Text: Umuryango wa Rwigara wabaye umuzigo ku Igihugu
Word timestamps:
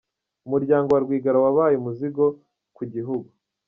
Umuryango 0.45 0.87
wa 0.91 1.01
Rwigara 1.05 1.37
wabaye 1.45 1.75
umuzigo 1.77 2.25
ku 2.75 2.79
Igihugu 2.87 3.29